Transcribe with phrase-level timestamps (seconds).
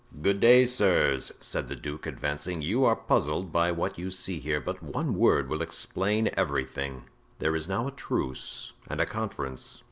[0.19, 4.59] "Good day, sirs," said the duke, advancing; "you are puzzled by what you see here,
[4.59, 7.03] but one word will explain everything.
[7.37, 9.79] There is now a truce and a conference.